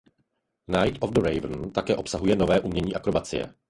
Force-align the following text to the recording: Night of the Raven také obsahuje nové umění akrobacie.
Night 0.67 0.97
of 1.03 1.13
the 1.13 1.21
Raven 1.21 1.71
také 1.71 1.95
obsahuje 1.95 2.35
nové 2.35 2.59
umění 2.61 2.95
akrobacie. 2.95 3.53